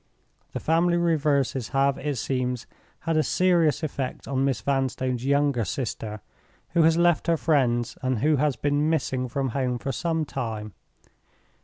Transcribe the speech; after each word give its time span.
The 0.53 0.59
family 0.59 0.97
reverses 0.97 1.67
have, 1.69 1.99
it 1.99 2.15
seems, 2.17 2.65
had 3.01 3.17
a 3.17 3.21
serious 3.21 3.83
effect 3.83 4.27
on 4.27 4.43
Miss 4.43 4.59
Vanstone's 4.61 5.23
younger 5.23 5.63
sister, 5.63 6.21
who 6.69 6.81
has 6.81 6.97
left 6.97 7.27
her 7.27 7.37
friends 7.37 7.99
and 8.01 8.17
who 8.17 8.37
has 8.37 8.55
been 8.55 8.89
missing 8.89 9.27
from 9.27 9.49
home 9.49 9.77
for 9.77 9.91
some 9.91 10.25
time. 10.25 10.73